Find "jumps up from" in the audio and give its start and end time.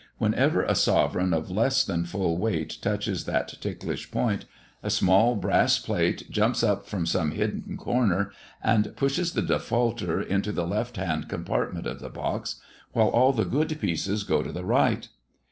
6.31-7.05